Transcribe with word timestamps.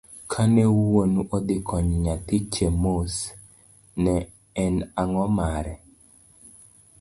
Kane 0.31 0.63
wuonu 0.77 1.21
odhi 1.35 1.55
konyo 1.67 1.97
nyathi 2.05 2.37
Chemos, 2.53 3.13
ne 4.03 4.13
en 4.63 4.75
ango' 5.01 5.29
mare? 5.37 5.73